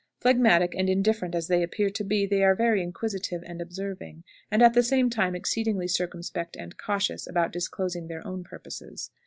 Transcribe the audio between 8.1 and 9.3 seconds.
own purposes.